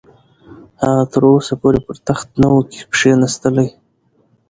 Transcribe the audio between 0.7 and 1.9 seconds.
هغه تر اوسه پورې